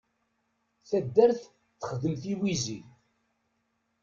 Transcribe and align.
Taddart 0.89 1.41
texdem 1.79 2.13
tiwizi. 2.21 2.79